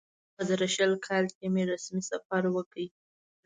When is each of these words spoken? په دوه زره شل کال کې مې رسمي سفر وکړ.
په 0.35 0.41
دوه 0.43 0.47
زره 0.49 0.67
شل 0.75 0.91
کال 1.07 1.25
کې 1.37 1.45
مې 1.53 1.63
رسمي 1.71 2.03
سفر 2.11 2.43
وکړ. 2.55 2.83